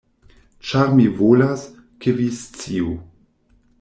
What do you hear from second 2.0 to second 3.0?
ke vi sciu.